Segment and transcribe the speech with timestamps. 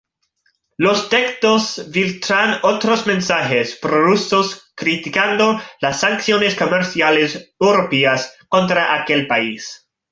[0.77, 9.87] Los textos filtran otros mensajes prorrusos criticando las sanciones comerciales europeas contra aquel país.